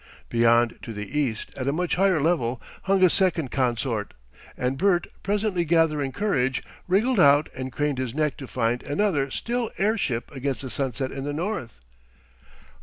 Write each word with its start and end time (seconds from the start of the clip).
Beyond, 0.29 0.79
to 0.81 0.93
the 0.93 1.15
east, 1.19 1.55
at 1.55 1.67
a 1.67 1.71
much 1.71 1.93
higher 1.93 2.19
level, 2.19 2.59
hung 2.85 3.03
a 3.03 3.07
second 3.11 3.51
consort, 3.51 4.15
and 4.57 4.75
Bert, 4.75 5.05
presently 5.21 5.63
gathering 5.63 6.11
courage, 6.11 6.63
wriggled 6.87 7.19
out 7.19 7.49
and 7.55 7.71
craned 7.71 7.99
his 7.99 8.15
neck 8.15 8.35
to 8.37 8.47
find 8.47 8.81
another 8.81 9.29
still 9.29 9.69
airship 9.77 10.31
against 10.31 10.61
the 10.61 10.71
sunset 10.71 11.11
in 11.11 11.23
the 11.23 11.35
south. 11.35 11.79